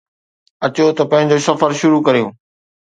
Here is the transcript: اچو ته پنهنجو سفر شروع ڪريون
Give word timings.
اچو 0.65 0.85
ته 0.97 1.03
پنهنجو 1.11 1.45
سفر 1.47 1.69
شروع 1.79 2.01
ڪريون 2.07 2.31